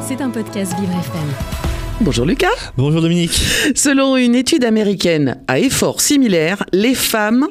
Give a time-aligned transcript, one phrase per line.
[0.00, 1.28] C'est un podcast Vivre FM.
[2.00, 2.72] Bonjour Lucas.
[2.78, 3.42] Bonjour Dominique.
[3.74, 7.46] Selon une étude américaine à effort similaire, les femmes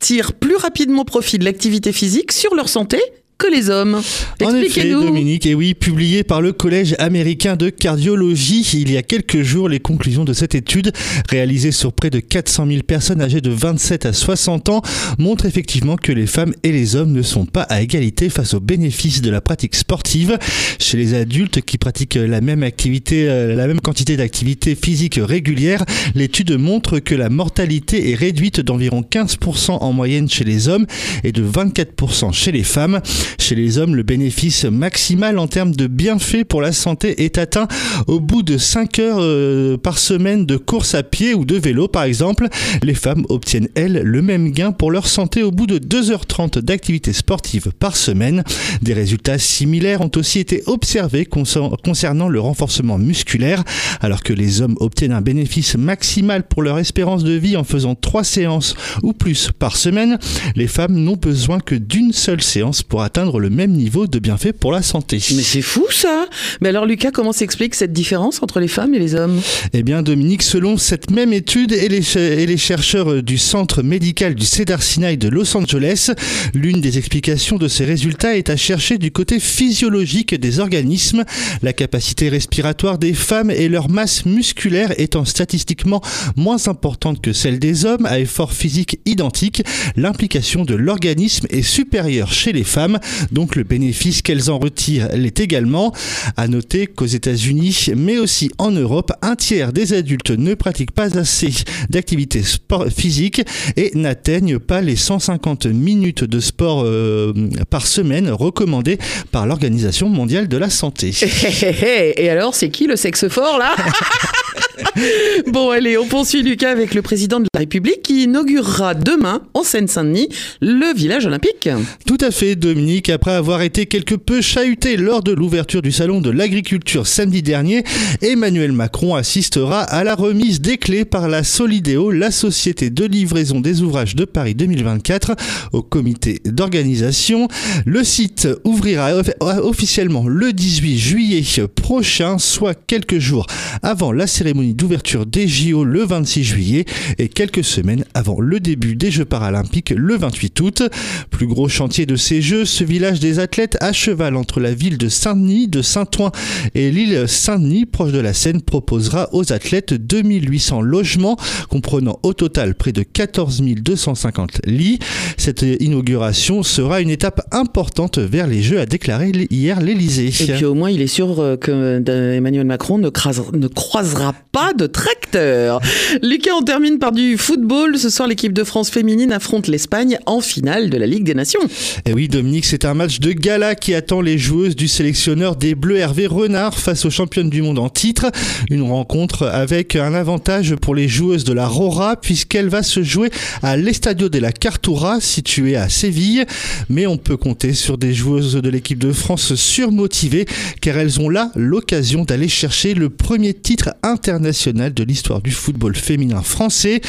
[0.00, 2.98] tirent plus rapidement profit de l'activité physique sur leur santé
[3.42, 4.00] que les hommes.
[4.42, 4.90] En effet.
[4.90, 9.68] Dominique, et oui, publié par le Collège américain de cardiologie il y a quelques jours,
[9.68, 10.92] les conclusions de cette étude,
[11.28, 14.82] réalisée sur près de 400 000 personnes âgées de 27 à 60 ans,
[15.18, 18.60] montrent effectivement que les femmes et les hommes ne sont pas à égalité face aux
[18.60, 20.38] bénéfices de la pratique sportive.
[20.78, 25.84] Chez les adultes qui pratiquent la même activité, euh, la même quantité d'activité physique régulière,
[26.14, 30.86] l'étude montre que la mortalité est réduite d'environ 15% en moyenne chez les hommes
[31.24, 33.00] et de 24% chez les femmes.
[33.38, 37.66] Chez les hommes, le bénéfice maximal en termes de bienfaits pour la santé est atteint
[38.06, 41.88] au bout de 5 heures euh, par semaine de course à pied ou de vélo
[41.88, 42.48] par exemple.
[42.82, 47.12] Les femmes obtiennent elles le même gain pour leur santé au bout de 2h30 d'activité
[47.12, 48.44] sportive par semaine.
[48.82, 53.64] Des résultats similaires ont aussi été observés concer- concernant le renforcement musculaire
[54.00, 57.94] alors que les hommes obtiennent un bénéfice maximal pour leur espérance de vie en faisant
[57.94, 60.18] 3 séances ou plus par semaine.
[60.56, 64.52] Les femmes n'ont besoin que d'une seule séance pour atteindre le même niveau de bienfait
[64.52, 65.20] pour la santé.
[65.34, 66.26] Mais c'est fou ça.
[66.60, 69.40] Mais alors Lucas, comment s'explique cette différence entre les femmes et les hommes?
[69.74, 74.34] Eh bien, Dominique, selon cette même étude et les, et les chercheurs du centre médical
[74.34, 76.10] du Cedars-Sinai de Los Angeles,
[76.54, 81.24] l'une des explications de ces résultats est à chercher du côté physiologique des organismes,
[81.62, 86.00] la capacité respiratoire des femmes et leur masse musculaire étant statistiquement
[86.36, 89.62] moins importante que celle des hommes à effort physique identique,
[89.96, 92.98] l'implication de l'organisme est supérieure chez les femmes,
[93.30, 95.92] donc le bénéfice qu'elles en retirent l'est également.
[96.36, 101.18] À noter qu'aux États-Unis, mais aussi en Europe, un tiers des adultes ne pratiquent pas
[101.18, 101.50] assez
[101.90, 103.42] d'activité sport physique
[103.76, 107.32] et n'atteignent pas les 150 minutes de sport euh,
[107.70, 108.98] par semaine recommandées
[109.30, 111.12] par l'Organisation mondiale de la santé.
[112.16, 113.74] Et alors, c'est qui le sexe fort là?
[115.52, 119.62] Bon, allez, on poursuit Lucas avec le président de la République qui inaugurera demain en
[119.64, 120.28] Seine-Saint-Denis
[120.60, 121.68] le village olympique.
[122.06, 123.08] Tout à fait, Dominique.
[123.08, 127.84] Après avoir été quelque peu chahuté lors de l'ouverture du salon de l'agriculture samedi dernier,
[128.20, 133.60] Emmanuel Macron assistera à la remise des clés par la Solidéo, la société de livraison
[133.60, 135.32] des ouvrages de Paris 2024,
[135.72, 137.48] au comité d'organisation.
[137.84, 141.42] Le site ouvrira off- officiellement le 18 juillet
[141.74, 143.46] prochain, soit quelques jours
[143.82, 146.84] avant la cérémonie d'ouverture des JO le 26 juillet
[147.18, 150.82] et quelques semaines avant le début des Jeux paralympiques le 28 août.
[151.30, 154.98] Plus gros chantier de ces Jeux, ce village des athlètes à cheval entre la ville
[154.98, 156.30] de Saint-Denis, de Saint-Ouen
[156.74, 161.36] et l'île Saint-Denis, proche de la Seine, proposera aux athlètes 2800 logements,
[161.68, 164.98] comprenant au total près de 14 250 lits.
[165.36, 170.28] Cette inauguration sera une étape importante vers les Jeux, a déclaré hier l'Elysée.
[170.28, 173.66] Et puis au moins, il est sûr euh, que euh, Emmanuel Macron ne, crase- ne
[173.68, 175.80] croisera pas de tracteur.
[176.20, 177.98] Lucas, on termine par du football.
[177.98, 181.60] Ce soir, l'équipe de France féminine affronte l'Espagne en finale de la Ligue des Nations.
[182.04, 185.74] Et oui, Dominique, c'est un match de gala qui attend les joueuses du sélectionneur des
[185.74, 188.30] Bleus Hervé Renard face aux championnes du monde en titre.
[188.70, 193.30] Une rencontre avec un avantage pour les joueuses de la Rora puisqu'elle va se jouer
[193.62, 196.44] à l'Estadio de la Cartura situé à Séville.
[196.90, 200.44] Mais on peut compter sur des joueuses de l'équipe de France surmotivées
[200.82, 205.94] car elles ont là l'occasion d'aller chercher le premier titre international de l'histoire du football
[205.94, 207.00] féminin français.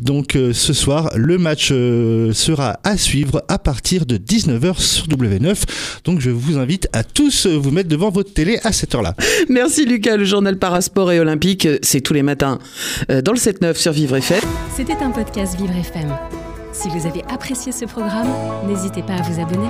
[0.00, 5.06] Donc euh, ce soir, le match euh, sera à suivre à partir de 19h sur
[5.08, 5.56] W9.
[6.04, 9.14] Donc je vous invite à tous euh, vous mettre devant votre télé à cette heure-là.
[9.48, 12.58] Merci Lucas, le journal Parasport et Olympique, c'est tous les matins
[13.10, 14.40] euh, dans le 7-9 sur Vivre FM.
[14.76, 16.12] C'était un podcast Vivre FM.
[16.72, 18.28] Si vous avez apprécié ce programme,
[18.68, 19.68] n'hésitez pas à vous abonner.